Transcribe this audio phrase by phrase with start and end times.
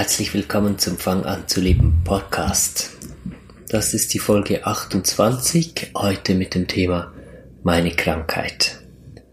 [0.00, 2.96] herzlich willkommen zum Fang an zu leben Podcast.
[3.68, 7.12] Das ist die Folge 28, heute mit dem Thema
[7.64, 8.82] Meine Krankheit.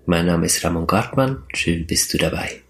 [0.05, 2.62] Mein Name ist Ramon Gartmann, schön bist du dabei.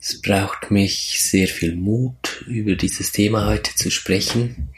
[0.00, 4.70] Es braucht mich sehr viel Mut, über dieses Thema heute zu sprechen.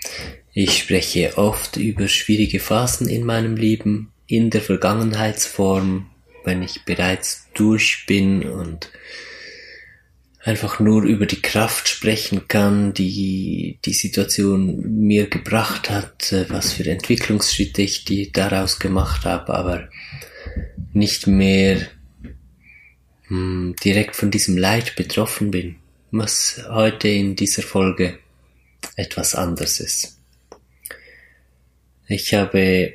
[0.52, 6.10] Ich spreche oft über schwierige Phasen in meinem Leben, in der Vergangenheitsform,
[6.44, 8.90] wenn ich bereits durch bin und
[10.44, 16.74] einfach nur über die Kraft sprechen kann, die die Situation mir gebracht hat, äh, was
[16.74, 19.88] für Entwicklungsschritte ich die daraus gemacht habe, aber
[20.92, 21.88] nicht mehr
[23.28, 25.76] hm, direkt von diesem Leid betroffen bin,
[26.10, 28.18] was heute in dieser Folge
[28.96, 30.20] etwas anders ist.
[32.06, 32.92] Ich habe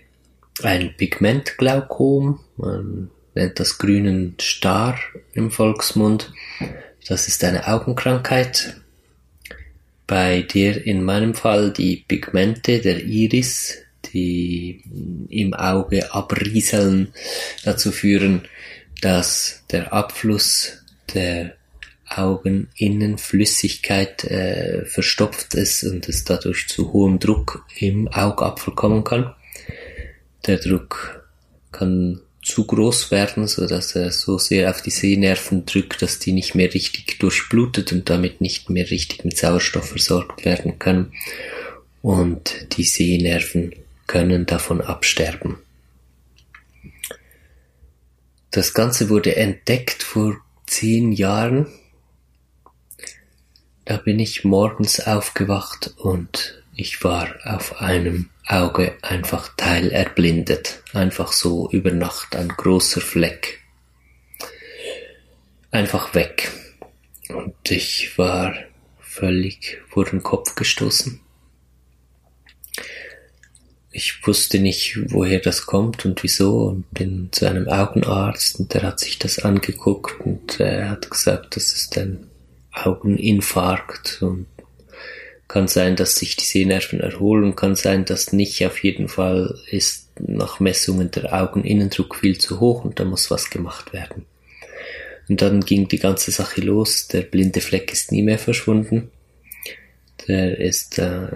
[0.61, 4.99] ein Pigmentglaukom, man nennt das grünen Star
[5.33, 6.31] im Volksmund,
[7.09, 8.77] das ist eine Augenkrankheit,
[10.05, 13.79] bei der in meinem Fall die Pigmente der Iris,
[14.13, 14.83] die
[15.30, 17.11] im Auge abrieseln,
[17.63, 18.47] dazu führen,
[19.02, 20.83] dass der Abfluss
[21.15, 21.55] der
[22.07, 29.33] Augeninnenflüssigkeit äh, verstopft ist und es dadurch zu hohem Druck im Augapfel kommen kann.
[30.45, 31.27] Der Druck
[31.71, 36.31] kann zu groß werden, so dass er so sehr auf die Sehnerven drückt, dass die
[36.31, 41.14] nicht mehr richtig durchblutet und damit nicht mehr richtig mit Sauerstoff versorgt werden können.
[42.02, 43.75] Und die Sehnerven
[44.08, 45.58] können davon absterben.
[48.52, 51.67] Das Ganze wurde entdeckt vor zehn Jahren.
[53.86, 60.81] Da bin ich morgens aufgewacht und ich war auf einem Auge einfach teilerblindet.
[60.93, 63.59] Einfach so über Nacht ein großer Fleck.
[65.71, 66.51] Einfach weg.
[67.27, 68.55] Und ich war
[69.01, 71.19] völlig vor den Kopf gestoßen.
[73.91, 78.83] Ich wusste nicht, woher das kommt und wieso und bin zu einem Augenarzt und der
[78.83, 82.27] hat sich das angeguckt und er hat gesagt, das ist ein
[82.71, 84.45] Augeninfarkt und
[85.49, 88.64] kann sein, dass sich die Sehnerven erholen, kann sein, dass nicht.
[88.65, 93.49] Auf jeden Fall ist nach Messungen der Augeninnendruck viel zu hoch und da muss was
[93.49, 94.26] gemacht werden.
[95.27, 97.08] Und dann ging die ganze Sache los.
[97.08, 99.11] Der blinde Fleck ist nie mehr verschwunden.
[100.27, 101.27] Der ist äh,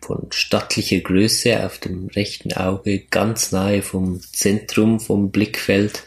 [0.00, 6.04] von stattlicher Größe auf dem rechten Auge ganz nahe vom Zentrum, vom Blickfeld.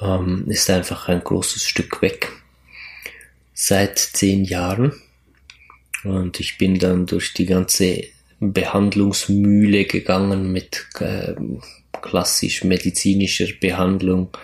[0.00, 2.30] Ähm, ist einfach ein großes Stück weg.
[3.54, 4.92] Seit zehn Jahren
[6.04, 8.04] und ich bin dann durch die ganze
[8.40, 11.34] Behandlungsmühle gegangen mit äh,
[12.02, 14.36] klassisch medizinischer Behandlung.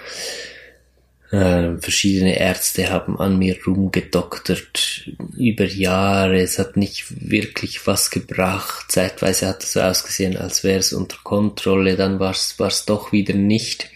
[1.31, 6.41] Äh, verschiedene Ärzte haben an mir rumgedoktert über Jahre.
[6.41, 8.91] Es hat nicht wirklich was gebracht.
[8.91, 11.97] Zeitweise hat es so ausgesehen, als wäre es unter Kontrolle.
[11.97, 13.91] Dann war es doch wieder nicht.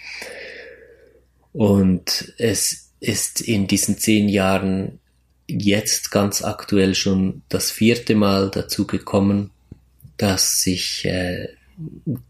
[1.53, 5.01] Und es ist in diesen zehn Jahren
[5.47, 9.51] jetzt ganz aktuell schon das vierte Mal dazu gekommen,
[10.17, 11.49] dass sich äh,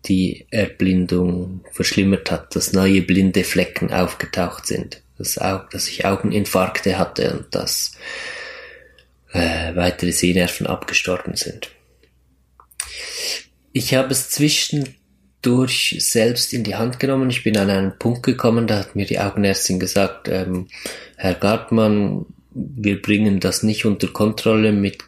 [0.06, 6.98] die Erblindung verschlimmert hat, dass neue blinde Flecken aufgetaucht sind, dass, auch, dass ich Augeninfarkte
[6.98, 7.92] hatte und dass
[9.32, 11.70] äh, weitere Sehnerven abgestorben sind.
[13.72, 17.28] Ich habe es zwischendurch selbst in die Hand genommen.
[17.28, 20.69] Ich bin an einen Punkt gekommen, da hat mir die Augenärztin gesagt, ähm,
[21.16, 24.98] Herr Gartmann, wir bringen das nicht unter Kontrolle mit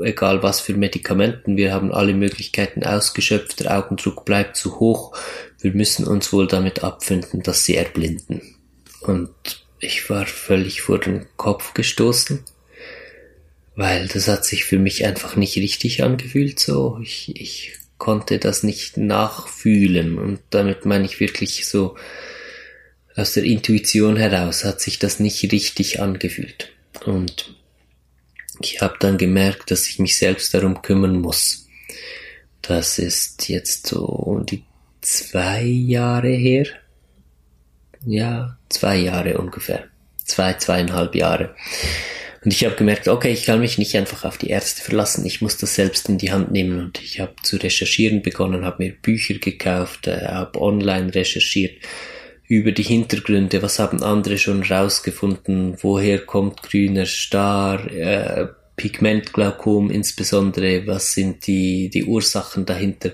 [0.00, 1.56] egal was für Medikamenten.
[1.56, 3.60] Wir haben alle Möglichkeiten ausgeschöpft.
[3.60, 5.16] Der Augendruck bleibt zu hoch.
[5.60, 8.56] Wir müssen uns wohl damit abfinden, dass sie erblinden.
[9.00, 9.30] Und
[9.80, 12.44] ich war völlig vor den Kopf gestoßen,
[13.74, 16.98] weil das hat sich für mich einfach nicht richtig angefühlt so.
[17.02, 21.96] Ich, ich konnte das nicht nachfühlen und damit meine ich wirklich so
[23.14, 26.72] aus der Intuition heraus hat sich das nicht richtig angefühlt.
[27.04, 27.54] Und
[28.60, 31.68] ich habe dann gemerkt, dass ich mich selbst darum kümmern muss.
[32.60, 34.64] Das ist jetzt so um die
[35.00, 36.66] zwei Jahre her.
[38.06, 39.88] Ja, zwei Jahre ungefähr.
[40.24, 41.54] Zwei, zweieinhalb Jahre.
[42.44, 45.42] Und ich habe gemerkt, okay, ich kann mich nicht einfach auf die Ärzte verlassen, ich
[45.42, 46.80] muss das selbst in die Hand nehmen.
[46.80, 51.76] Und ich habe zu recherchieren begonnen, habe mir Bücher gekauft, äh, habe online recherchiert,
[52.52, 60.86] über die Hintergründe, was haben andere schon rausgefunden, woher kommt grüner Star, äh, Pigmentglaukom insbesondere,
[60.86, 63.12] was sind die, die Ursachen dahinter.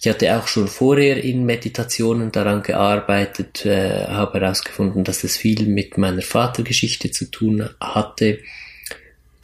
[0.00, 5.66] Ich hatte auch schon vorher in Meditationen daran gearbeitet, äh, habe herausgefunden, dass es viel
[5.66, 8.38] mit meiner Vatergeschichte zu tun hatte,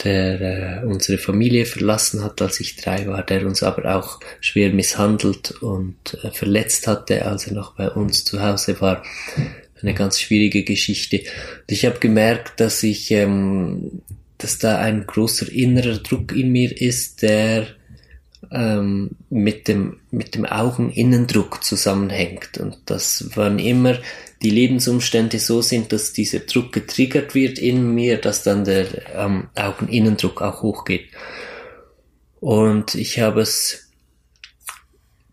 [0.04, 4.72] der äh, unsere Familie verlassen hat, als ich drei war, der uns aber auch schwer
[4.72, 9.02] misshandelt und äh, verletzt hatte, als er noch bei uns zu Hause war.
[9.82, 11.18] Eine ganz schwierige Geschichte.
[11.18, 14.02] Und ich habe gemerkt, dass ich, ähm,
[14.38, 17.66] dass da ein großer innerer Druck in mir ist, der
[18.50, 23.98] ähm, mit dem mit dem Augeninnendruck zusammenhängt und dass wann immer
[24.46, 29.48] die Lebensumstände so sind, dass dieser Druck getriggert wird in mir, dass dann der ähm,
[29.56, 31.08] Augeninnendruck auch hochgeht.
[32.38, 33.90] Und ich habe es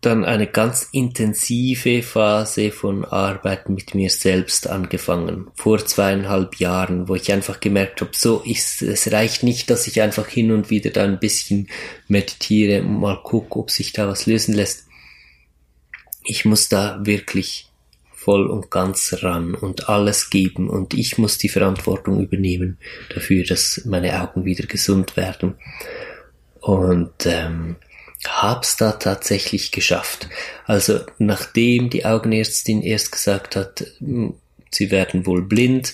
[0.00, 7.14] dann eine ganz intensive Phase von Arbeit mit mir selbst angefangen, vor zweieinhalb Jahren, wo
[7.14, 10.90] ich einfach gemerkt habe, so ist, es reicht nicht, dass ich einfach hin und wieder
[10.90, 11.68] da ein bisschen
[12.08, 14.88] meditiere und mal gucke, ob sich da was lösen lässt.
[16.24, 17.70] Ich muss da wirklich
[18.24, 22.78] voll und ganz ran und alles geben und ich muss die Verantwortung übernehmen
[23.14, 25.56] dafür, dass meine Augen wieder gesund werden.
[26.60, 27.76] Und ähm,
[28.26, 30.28] hab's da tatsächlich geschafft.
[30.64, 34.34] Also nachdem die Augenärztin erst gesagt hat, hm,
[34.70, 35.92] sie werden wohl blind,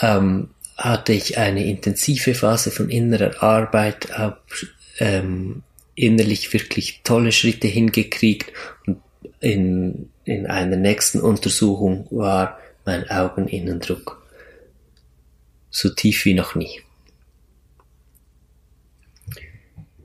[0.00, 4.38] ähm, hatte ich eine intensive Phase von innerer Arbeit, habe
[4.98, 5.62] ähm,
[5.94, 8.52] innerlich wirklich tolle Schritte hingekriegt
[8.86, 8.98] und
[9.40, 14.18] in, in einer nächsten Untersuchung war mein Augeninnendruck
[15.70, 16.80] so tief wie noch nie.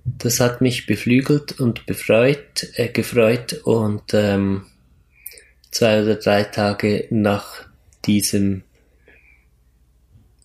[0.06, 4.66] Das hat mich beflügelt und befreut, äh, gefreut und ähm,
[5.72, 7.66] zwei oder drei Tage nach
[8.06, 8.64] diesem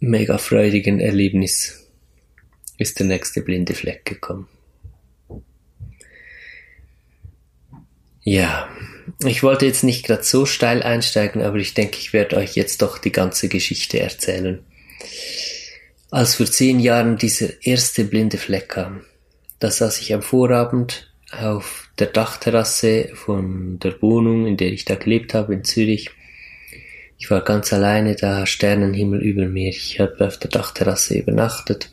[0.00, 1.88] mega freudigen Erlebnis
[2.78, 4.48] ist der nächste blinde Fleck gekommen.
[8.22, 8.68] Ja,
[9.24, 12.82] ich wollte jetzt nicht gerade so steil einsteigen, aber ich denke, ich werde euch jetzt
[12.82, 14.64] doch die ganze Geschichte erzählen.
[16.10, 19.02] Als vor zehn Jahren dieser erste blinde Fleck kam,
[19.58, 24.94] da saß ich am Vorabend auf der Dachterrasse von der Wohnung, in der ich da
[24.94, 26.10] gelebt habe, in Zürich.
[27.18, 29.68] Ich war ganz alleine da, Sternenhimmel über mir.
[29.68, 31.90] Ich habe auf der Dachterrasse übernachtet.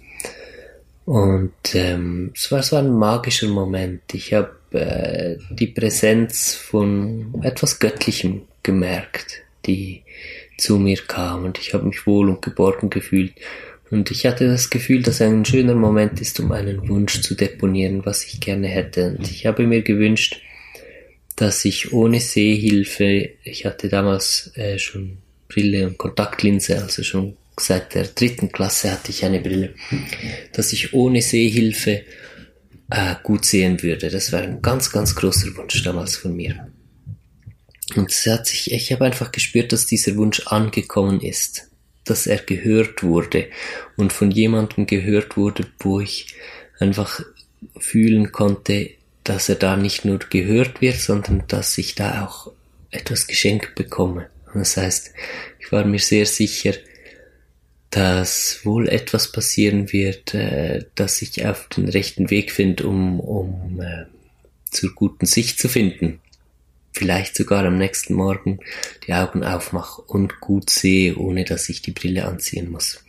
[1.06, 4.02] Und ähm, es war so ein magischer Moment.
[4.14, 10.04] Ich habe äh, die Präsenz von etwas Göttlichem gemerkt, die
[10.58, 11.46] zu mir kam.
[11.46, 13.34] Und ich habe mich wohl und geborgen gefühlt.
[13.92, 18.06] Und ich hatte das Gefühl, dass ein schöner Moment ist, um einen Wunsch zu deponieren,
[18.06, 19.16] was ich gerne hätte.
[19.18, 20.42] Und ich habe mir gewünscht,
[21.36, 25.18] dass ich ohne Sehhilfe, ich hatte damals äh, schon
[25.48, 29.74] Brille und Kontaktlinse, also schon seit der dritten Klasse hatte ich eine Brille,
[30.54, 32.02] dass ich ohne Sehhilfe
[32.90, 34.10] äh, gut sehen würde.
[34.10, 36.68] Das war ein ganz, ganz großer Wunsch damals von mir.
[37.96, 41.70] Und es hat sich, ich habe einfach gespürt, dass dieser Wunsch angekommen ist
[42.06, 43.48] dass er gehört wurde
[43.98, 46.36] und von jemandem gehört wurde, wo ich
[46.80, 47.22] einfach
[47.78, 48.92] fühlen konnte,
[49.24, 52.52] dass er da nicht nur gehört wird, sondern dass ich da auch
[52.92, 54.30] etwas geschenkt bekomme.
[54.54, 55.12] Das heißt,
[55.60, 56.74] ich war mir sehr sicher,
[57.96, 63.80] dass wohl etwas passieren wird, äh, dass ich auf den rechten Weg finde, um, um
[63.82, 64.06] äh,
[64.70, 66.20] zur guten Sicht zu finden
[66.96, 68.60] vielleicht sogar am nächsten Morgen
[69.06, 73.04] die Augen aufmache und gut sehe, ohne dass ich die Brille anziehen muss.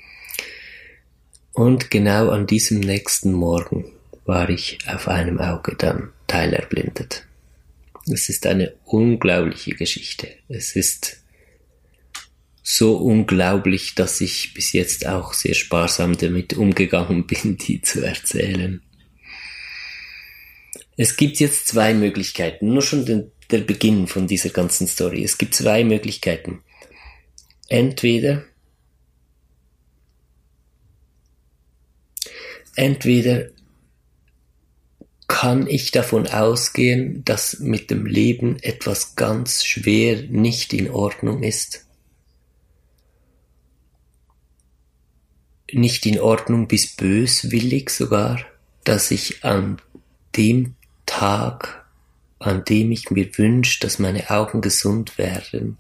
[1.52, 3.92] Und genau an diesem nächsten Morgen
[4.24, 7.24] war ich auf einem Auge dann teilerblindet.
[8.12, 10.28] Es ist eine unglaubliche Geschichte.
[10.48, 11.22] Es ist
[12.68, 18.82] so unglaublich, dass ich bis jetzt auch sehr sparsam damit umgegangen bin, die zu erzählen.
[20.96, 22.68] Es gibt jetzt zwei Möglichkeiten.
[22.72, 25.22] Nur schon den der Beginn von dieser ganzen Story.
[25.22, 26.64] Es gibt zwei Möglichkeiten.
[27.68, 28.44] Entweder
[32.74, 33.50] entweder
[35.28, 41.85] kann ich davon ausgehen, dass mit dem Leben etwas ganz schwer nicht in Ordnung ist.
[45.72, 48.40] Nicht in Ordnung bis böswillig sogar,
[48.84, 49.80] dass ich an
[50.36, 50.74] dem
[51.06, 51.86] Tag
[52.38, 55.78] an dem ich mir wünsche, dass meine Augen gesund werden.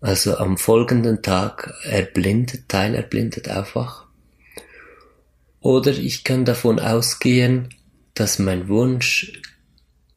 [0.00, 4.06] Also am folgenden Tag erblindet, teilerblindet aufwach.
[5.60, 7.68] Oder ich kann davon ausgehen,
[8.14, 9.40] dass mein Wunsch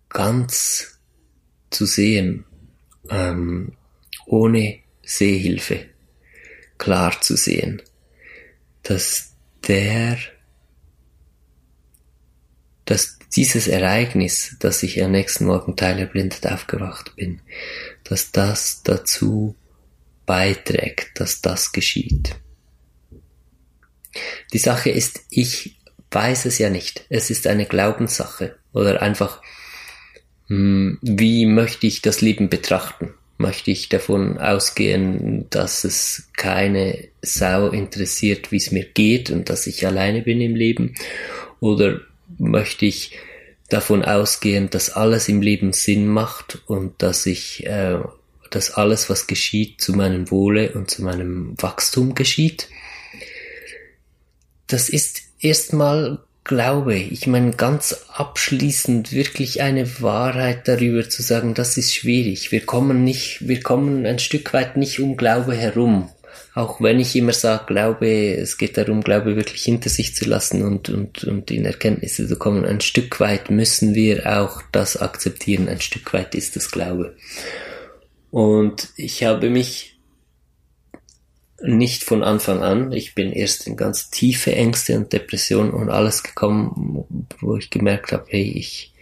[0.09, 0.99] ganz
[1.69, 2.45] zu sehen,
[3.09, 3.73] ähm,
[4.25, 5.85] ohne Sehhilfe,
[6.79, 7.81] klar zu sehen,
[8.85, 9.33] dass
[9.67, 10.17] der
[12.85, 17.41] dass dieses Ereignis, dass ich am nächsten Morgen teilerblindet aufgewacht bin,
[18.03, 19.55] dass das dazu
[20.27, 22.35] beiträgt, dass das geschieht.
[24.53, 25.77] Die Sache ist, ich
[26.11, 27.05] weiß es ja nicht.
[27.09, 29.41] Es ist eine Glaubenssache oder einfach,
[30.47, 33.13] hm, wie möchte ich das Leben betrachten?
[33.37, 39.67] Möchte ich davon ausgehen, dass es keine Sau interessiert, wie es mir geht und dass
[39.67, 40.95] ich alleine bin im Leben?
[41.59, 41.99] Oder
[42.37, 43.11] möchte ich
[43.69, 47.99] davon ausgehen, dass alles im Leben Sinn macht und dass ich, äh,
[48.51, 52.69] dass alles, was geschieht, zu meinem Wohle und zu meinem Wachstum geschieht?
[54.67, 56.95] Das ist erstmal Glaube.
[56.95, 62.51] Ich meine, ganz abschließend wirklich eine Wahrheit darüber zu sagen, das ist schwierig.
[62.51, 66.09] Wir kommen nicht, wir kommen ein Stück weit nicht um Glaube herum.
[66.53, 70.61] Auch wenn ich immer sage, Glaube, es geht darum, Glaube wirklich hinter sich zu lassen
[70.61, 72.63] und, und, und in Erkenntnisse zu kommen.
[72.63, 75.67] Ein Stück weit müssen wir auch das akzeptieren.
[75.67, 77.15] Ein Stück weit ist das Glaube.
[78.29, 79.94] Und ich habe mich
[81.67, 82.91] nicht von Anfang an.
[82.91, 87.05] Ich bin erst in ganz tiefe Ängste und Depressionen und alles gekommen,
[87.39, 88.93] wo ich gemerkt habe, hey, ich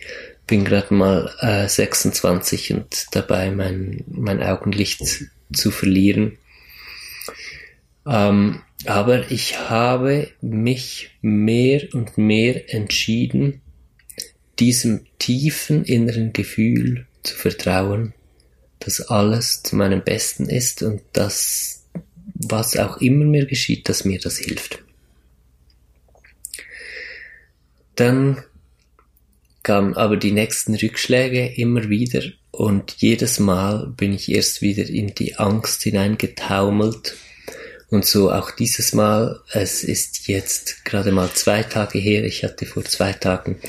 [0.47, 5.01] bin gerade mal äh, 26 und dabei mein, mein Augenlicht
[5.51, 6.37] zu verlieren.
[8.05, 13.61] Ähm, aber ich habe mich mehr und mehr entschieden,
[14.59, 18.13] diesem tiefen inneren Gefühl zu vertrauen,
[18.79, 21.82] dass alles zu meinem Besten ist und dass
[22.35, 24.83] was auch immer mir geschieht, dass mir das hilft.
[27.95, 28.43] Dann
[29.61, 35.15] kamen aber die nächsten Rückschläge immer wieder und jedes Mal bin ich erst wieder in
[35.15, 37.15] die Angst hineingetaumelt
[37.89, 39.39] und so auch dieses Mal.
[39.51, 42.23] Es ist jetzt gerade mal zwei Tage her.
[42.25, 43.59] Ich hatte vor zwei Tagen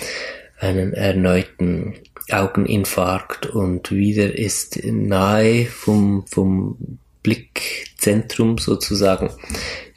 [0.58, 1.94] einen erneuten
[2.30, 9.31] Augeninfarkt und wieder ist nahe vom, vom Blickzentrum sozusagen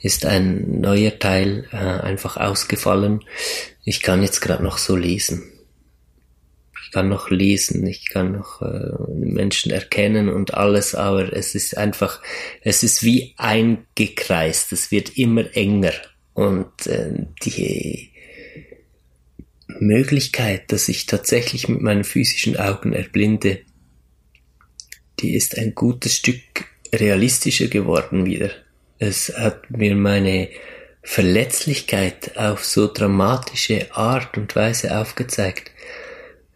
[0.01, 3.23] ist ein neuer Teil äh, einfach ausgefallen.
[3.83, 5.43] Ich kann jetzt gerade noch so lesen.
[6.83, 11.77] Ich kann noch lesen, ich kann noch äh, Menschen erkennen und alles, aber es ist
[11.77, 12.21] einfach,
[12.61, 15.91] es ist wie eingekreist, es wird immer enger
[16.33, 18.11] und äh, die
[19.67, 23.59] Möglichkeit, dass ich tatsächlich mit meinen physischen Augen erblinde,
[25.19, 28.49] die ist ein gutes Stück realistischer geworden wieder.
[28.99, 30.49] Es hat mir meine
[31.03, 35.71] Verletzlichkeit auf so dramatische Art und Weise aufgezeigt.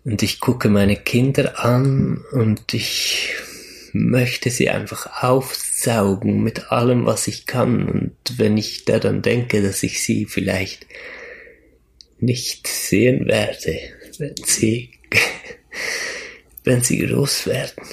[0.03, 3.33] Und ich gucke meine Kinder an und ich
[3.93, 7.87] möchte sie einfach aufsaugen mit allem, was ich kann.
[7.87, 10.87] Und wenn ich daran denke, dass ich sie vielleicht
[12.19, 13.79] nicht sehen werde,
[14.17, 14.91] wenn sie,
[16.63, 17.83] wenn sie groß werden,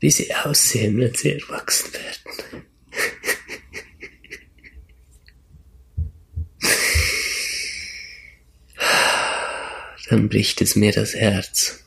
[0.00, 2.66] wie sie aussehen, wenn sie erwachsen werden.
[10.08, 11.82] Dann bricht es mir das Herz.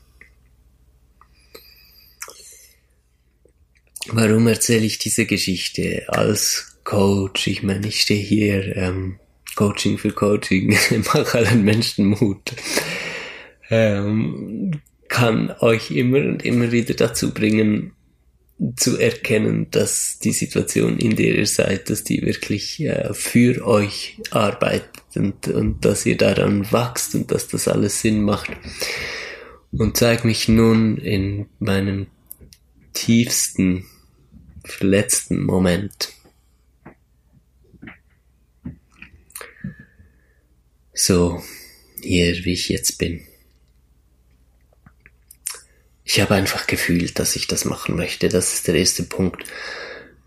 [4.08, 7.48] Warum erzähle ich diese Geschichte als Coach?
[7.48, 9.20] Ich meine, ich stehe hier, ähm,
[9.56, 10.70] Coaching für Coaching,
[11.14, 12.54] mache allen Menschen Mut.
[13.70, 17.94] Ähm, kann euch immer und immer wieder dazu bringen,
[18.76, 24.18] zu erkennen, dass die Situation, in der ihr seid, dass die wirklich äh, für euch
[24.32, 28.52] arbeitet und, und dass ihr daran wachst und dass das alles Sinn macht.
[29.72, 32.08] Und zeig mich nun in meinem
[32.94, 33.86] tiefsten,
[34.66, 36.10] verletzten Moment.
[40.94, 41.42] So,
[42.02, 43.22] hier, wie ich jetzt bin
[46.10, 48.30] ich habe einfach gefühlt, dass ich das machen möchte.
[48.30, 49.44] Das ist der erste Punkt.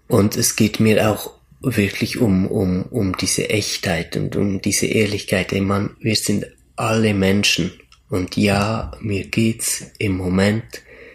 [0.06, 5.52] Und es geht mir auch wirklich um, um, um diese Echtheit und um diese Ehrlichkeit.
[5.52, 6.46] Ey Mann, wir sind
[6.76, 7.72] alle Menschen.
[8.08, 10.62] Und ja, mir geht's im Moment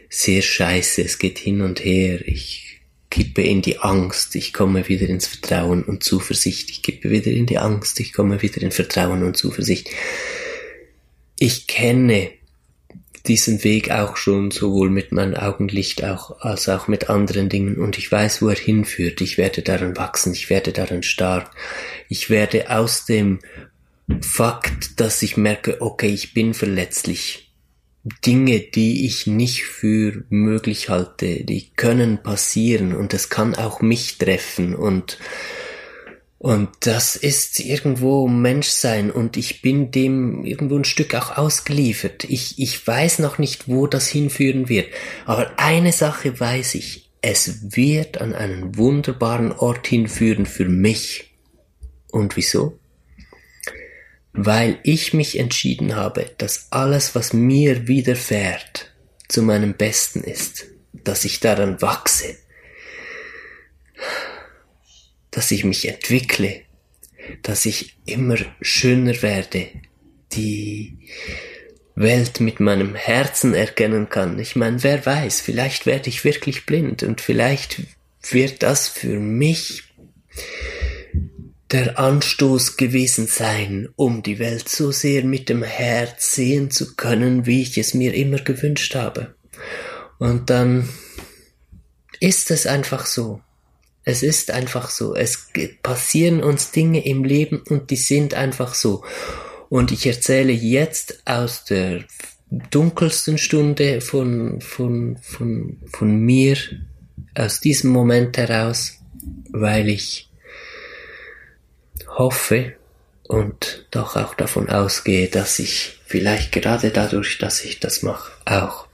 [0.10, 1.02] sehr scheiße.
[1.02, 2.28] Es geht hin und her.
[2.28, 4.36] Ich kippe in die Angst.
[4.36, 6.70] Ich komme wieder ins Vertrauen und Zuversicht.
[6.72, 8.02] Ich kippe wieder in die Angst.
[8.02, 9.90] Ich komme wieder in Vertrauen und Zuversicht.
[11.40, 12.32] Ich kenne
[13.28, 17.98] diesen Weg auch schon sowohl mit meinem Augenlicht auch, als auch mit anderen Dingen und
[17.98, 19.22] ich weiß, wo er hinführt.
[19.22, 21.52] Ich werde daran wachsen, ich werde daran stark.
[22.10, 23.40] Ich werde aus dem
[24.22, 27.44] Fakt, dass ich merke, okay, ich bin verletzlich.
[28.26, 34.18] Dinge, die ich nicht für möglich halte, die können passieren und es kann auch mich
[34.18, 35.18] treffen und
[36.40, 42.26] Und das ist irgendwo Menschsein und ich bin dem irgendwo ein Stück auch ausgeliefert.
[42.26, 44.88] Ich, ich weiß noch nicht, wo das hinführen wird.
[45.26, 47.10] Aber eine Sache weiß ich.
[47.22, 51.34] Es wird an einen wunderbaren Ort hinführen für mich.
[52.12, 52.78] Und wieso?
[54.34, 58.94] Weil ich mich entschieden habe, dass alles, was mir widerfährt,
[59.28, 60.68] zu meinem Besten ist.
[60.94, 62.38] Dass ich daran wachse
[65.38, 66.62] dass ich mich entwickle,
[67.44, 69.68] dass ich immer schöner werde,
[70.32, 70.98] die
[71.94, 74.40] Welt mit meinem Herzen erkennen kann.
[74.40, 77.84] Ich meine, wer weiß, vielleicht werde ich wirklich blind und vielleicht
[78.32, 79.84] wird das für mich
[81.70, 87.46] der Anstoß gewesen sein, um die Welt so sehr mit dem Herz sehen zu können,
[87.46, 89.36] wie ich es mir immer gewünscht habe.
[90.18, 90.90] Und dann
[92.20, 93.44] ist es einfach so.
[94.08, 95.16] Es ist einfach so.
[95.16, 95.50] Es
[95.84, 99.04] passieren uns Dinge im Leben und die sind einfach so.
[99.68, 102.06] Und ich erzähle jetzt aus der
[102.50, 106.56] dunkelsten Stunde von, von, von, von mir,
[107.36, 108.94] aus diesem Moment heraus,
[109.50, 110.30] weil ich
[112.08, 112.76] hoffe
[113.24, 118.88] und doch auch davon ausgehe, dass ich vielleicht gerade dadurch, dass ich das mache, auch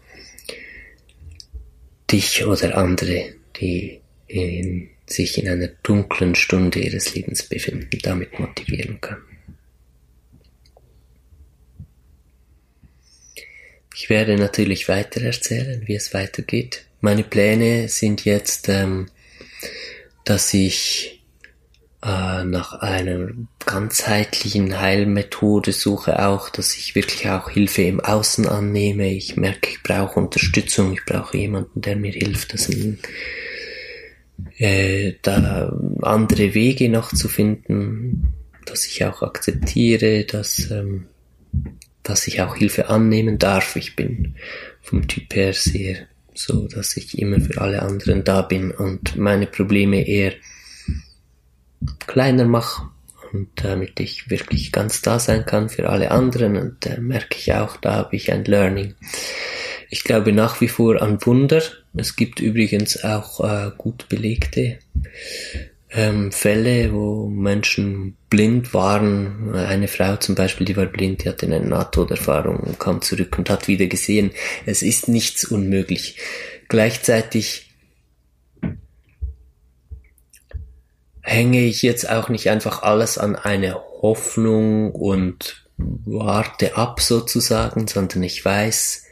[2.09, 9.01] dich oder andere, die in sich in einer dunklen Stunde ihres Lebens befinden, damit motivieren
[9.01, 9.17] kann.
[13.95, 16.85] Ich werde natürlich weiter erzählen, wie es weitergeht.
[16.99, 19.07] Meine Pläne sind jetzt, ähm,
[20.25, 21.23] dass ich
[22.03, 23.29] äh, nach einer
[23.65, 29.07] ganzheitlichen Heilmethode suche auch, dass ich wirklich auch Hilfe im Außen annehme.
[29.13, 32.99] Ich merke, ich brauche Unterstützung, ich brauche jemanden, der mir hilft, dass ein
[34.57, 38.33] äh, da andere Wege noch zu finden,
[38.65, 41.05] dass ich auch akzeptiere, dass, ähm,
[42.03, 43.75] dass ich auch Hilfe annehmen darf.
[43.75, 44.35] Ich bin
[44.81, 49.47] vom Typ her sehr so, dass ich immer für alle anderen da bin und meine
[49.47, 50.33] Probleme eher
[52.07, 52.89] kleiner mache
[53.33, 57.37] und damit ich wirklich ganz da sein kann für alle anderen und da äh, merke
[57.37, 58.95] ich auch, da habe ich ein Learning.
[59.89, 61.61] Ich glaube nach wie vor an Wunder.
[61.95, 64.79] Es gibt übrigens auch äh, gut belegte
[65.91, 69.53] ähm, Fälle, wo Menschen blind waren.
[69.53, 73.49] Eine Frau zum Beispiel, die war blind, die hatte eine Nahtoderfahrung und kam zurück und
[73.49, 74.31] hat wieder gesehen,
[74.65, 76.17] es ist nichts unmöglich.
[76.67, 77.69] Gleichzeitig
[81.21, 88.23] hänge ich jetzt auch nicht einfach alles an eine Hoffnung und warte ab sozusagen, sondern
[88.23, 89.05] ich weiß,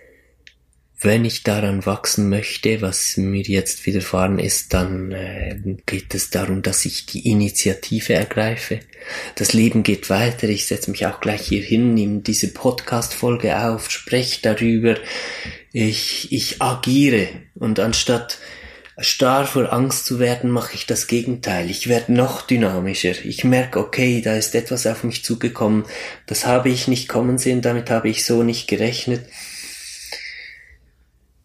[1.04, 6.62] wenn ich daran wachsen möchte, was mir jetzt widerfahren ist, dann äh, geht es darum,
[6.62, 8.82] dass ich die Initiative ergreife.
[9.34, 10.48] Das Leben geht weiter.
[10.48, 14.96] Ich setze mich auch gleich hier hin, nehme diese Podcast-Folge auf, spreche darüber.
[15.72, 18.38] Ich, ich agiere und anstatt
[19.00, 21.72] starr vor Angst zu werden, mache ich das Gegenteil.
[21.72, 23.26] Ich werde noch dynamischer.
[23.26, 25.86] Ich merke, okay, da ist etwas auf mich zugekommen.
[26.28, 29.22] Das habe ich nicht kommen sehen, damit habe ich so nicht gerechnet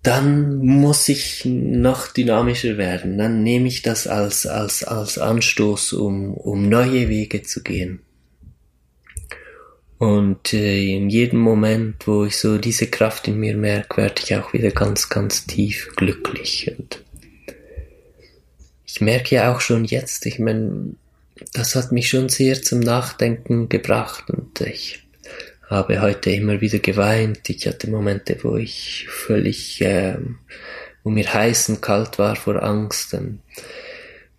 [0.07, 3.19] dann muss ich noch dynamischer werden.
[3.19, 8.01] Dann nehme ich das als, als, als Anstoß, um, um neue Wege zu gehen.
[9.99, 14.37] Und äh, in jedem Moment, wo ich so diese Kraft in mir merke, werde ich
[14.37, 16.73] auch wieder ganz, ganz tief glücklich.
[16.79, 17.03] Und
[18.85, 20.95] ich merke ja auch schon jetzt, ich meine,
[21.53, 25.06] das hat mich schon sehr zum Nachdenken gebracht und ich
[25.67, 27.49] habe heute immer wieder geweint.
[27.51, 30.17] Ich hatte Momente, wo ich völlig, äh,
[31.03, 33.15] wo mir heiß und kalt war vor Angst.
[33.15, 33.41] Und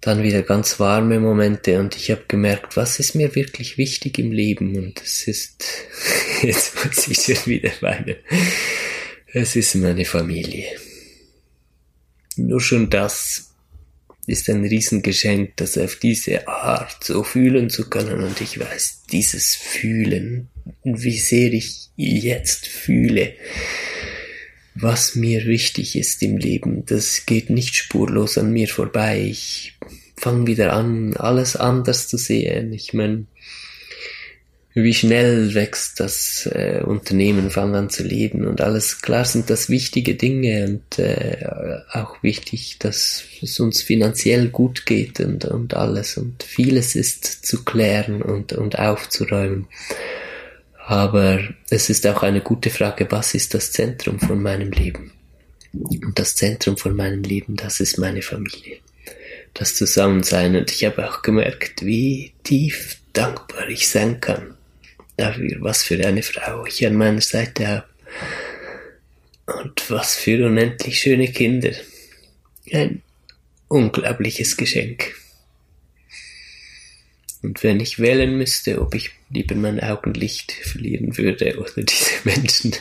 [0.01, 4.31] dann wieder ganz warme Momente und ich habe gemerkt, was ist mir wirklich wichtig im
[4.31, 5.65] Leben und es ist,
[6.43, 8.15] jetzt muss ich schon wieder weinen,
[9.33, 10.67] es ist meine Familie.
[12.37, 13.51] Nur schon das
[14.27, 18.21] ist ein Riesengeschenk, das auf diese Art so fühlen zu können.
[18.23, 20.49] Und ich weiß, dieses Fühlen,
[21.04, 23.34] wie sehr ich jetzt fühle,
[24.76, 29.28] was mir wichtig ist im Leben, das geht nicht spurlos an mir vorbei.
[29.30, 29.78] Ich
[30.15, 32.73] fange wieder an, alles anders zu sehen.
[32.73, 33.26] Ich meine,
[34.84, 39.02] wie schnell wächst das äh, Unternehmen, fangen an zu leben und alles.
[39.02, 45.19] Klar sind das wichtige Dinge und äh, auch wichtig, dass es uns finanziell gut geht
[45.19, 49.67] und, und alles und vieles ist zu klären und, und aufzuräumen.
[50.88, 55.12] Aber es ist auch eine gute Frage, was ist das Zentrum von meinem Leben?
[55.73, 58.78] Und das Zentrum von meinem Leben, das ist meine Familie.
[59.54, 60.56] das Zusammensein.
[60.56, 64.56] Und ich habe auch gemerkt, wie tief dankbar ich sein kann
[65.17, 67.84] dafür, was für eine Frau ich an meiner Seite habe.
[69.60, 71.71] Und was für unendlich schöne Kinder.
[72.71, 73.02] Ein
[73.67, 75.15] unglaubliches Geschenk.
[77.41, 82.76] Und wenn ich wählen müsste, ob ich lieber mein Augenlicht verlieren würde oder diese Menschen,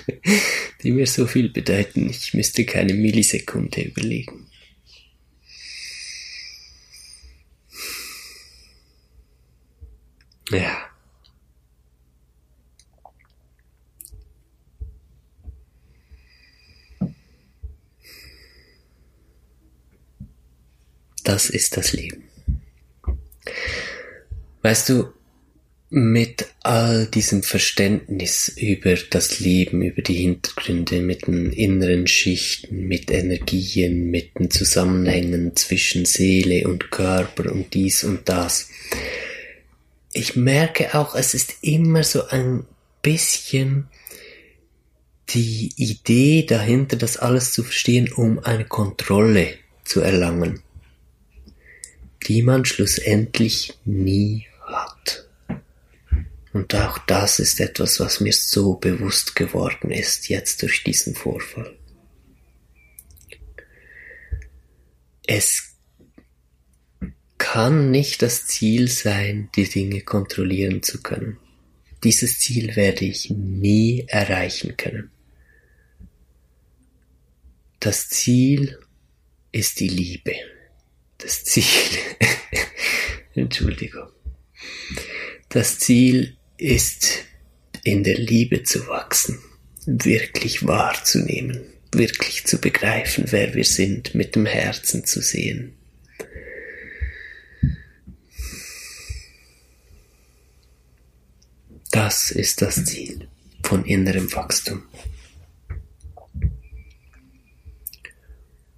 [0.82, 4.46] die mir so viel bedeuten, ich müsste keine Millisekunde überlegen.
[10.50, 10.86] Ja.
[21.24, 22.22] Das ist das Leben.
[24.66, 25.12] Weißt du,
[25.90, 33.08] mit all diesem Verständnis über das Leben, über die Hintergründe, mit den inneren Schichten, mit
[33.12, 38.68] Energien, mit den Zusammenhängen zwischen Seele und Körper und dies und das.
[40.12, 42.64] Ich merke auch, es ist immer so ein
[43.02, 43.86] bisschen
[45.28, 50.60] die Idee dahinter, das alles zu verstehen, um eine Kontrolle zu erlangen
[52.26, 55.28] die man schlussendlich nie hat.
[56.52, 61.76] Und auch das ist etwas, was mir so bewusst geworden ist jetzt durch diesen Vorfall.
[65.26, 65.74] Es
[67.36, 71.38] kann nicht das Ziel sein, die Dinge kontrollieren zu können.
[72.04, 75.10] Dieses Ziel werde ich nie erreichen können.
[77.80, 78.78] Das Ziel
[79.52, 80.34] ist die Liebe
[81.18, 81.64] das Ziel,
[83.34, 84.08] Entschuldigung,
[85.56, 87.24] das Ziel ist,
[87.82, 89.38] in der Liebe zu wachsen,
[89.86, 95.74] wirklich wahrzunehmen, wirklich zu begreifen, wer wir sind, mit dem Herzen zu sehen.
[101.90, 103.26] Das ist das Ziel
[103.62, 104.82] von innerem Wachstum.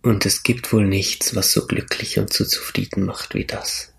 [0.00, 3.92] Und es gibt wohl nichts, was so glücklich und so zufrieden macht wie das.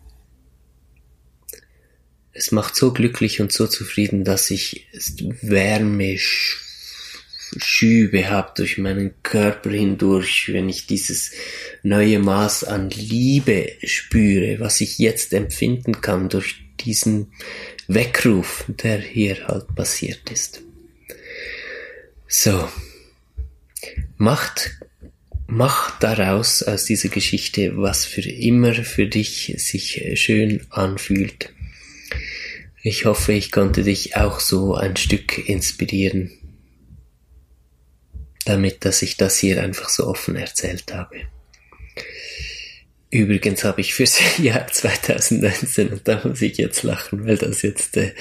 [2.31, 4.87] Es macht so glücklich und so zufrieden, dass ich
[5.41, 6.17] Wärme
[7.57, 11.31] Schübe habe durch meinen Körper hindurch, wenn ich dieses
[11.81, 17.33] neue Maß an Liebe spüre, was ich jetzt empfinden kann durch diesen
[17.87, 20.61] Weckruf, der hier halt passiert ist.
[22.27, 22.69] So.
[24.17, 24.79] Macht
[25.47, 31.51] mach daraus aus dieser Geschichte, was für immer für dich sich schön anfühlt.
[32.81, 36.31] Ich hoffe, ich konnte dich auch so ein Stück inspirieren,
[38.45, 41.17] damit, dass ich das hier einfach so offen erzählt habe.
[43.11, 47.97] Übrigens habe ich fürs Jahr 2019, und da muss ich jetzt lachen, weil das jetzt
[47.97, 48.13] äh,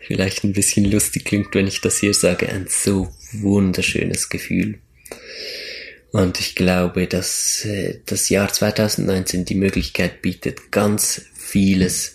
[0.00, 4.78] vielleicht ein bisschen lustig klingt, wenn ich das hier sage, ein so wunderschönes Gefühl.
[6.12, 12.14] Und ich glaube, dass äh, das Jahr 2019 die Möglichkeit bietet, ganz vieles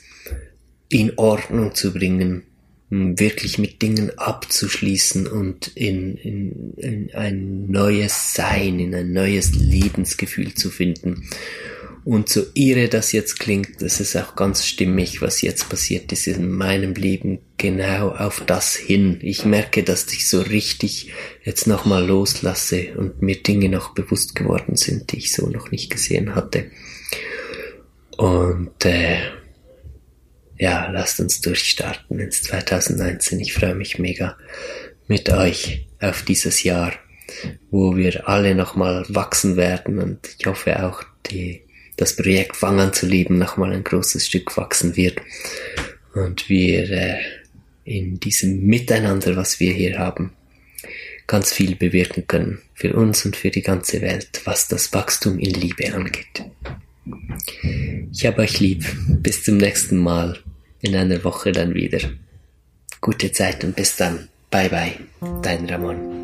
[0.93, 2.43] in Ordnung zu bringen,
[2.89, 10.53] wirklich mit Dingen abzuschließen und in, in, in ein neues Sein, in ein neues Lebensgefühl
[10.53, 11.27] zu finden.
[12.05, 16.27] Und so irre das jetzt klingt, das ist auch ganz stimmig, was jetzt passiert ist
[16.27, 19.19] in meinem Leben, genau auf das hin.
[19.21, 21.11] Ich merke, dass ich so richtig
[21.43, 25.89] jetzt nochmal loslasse und mir Dinge noch bewusst geworden sind, die ich so noch nicht
[25.89, 26.65] gesehen hatte.
[28.17, 29.17] Und äh,
[30.57, 33.39] ja, lasst uns durchstarten ins 2019.
[33.39, 34.37] Ich freue mich mega
[35.07, 36.93] mit euch auf dieses Jahr,
[37.71, 41.61] wo wir alle nochmal wachsen werden und ich hoffe auch die
[41.95, 45.21] das Projekt Fangen zu leben nochmal ein großes Stück wachsen wird
[46.13, 47.19] und wir äh,
[47.85, 50.33] in diesem Miteinander, was wir hier haben,
[51.27, 55.53] ganz viel bewirken können für uns und für die ganze Welt, was das Wachstum in
[55.53, 56.43] Liebe angeht.
[58.11, 58.85] Ich habe euch lieb.
[59.21, 60.37] Bis zum nächsten Mal.
[60.81, 61.99] In einer Woche dann wieder.
[63.01, 64.29] Gute Zeit und bis dann.
[64.49, 64.93] Bye bye.
[65.41, 66.22] Dein Ramon.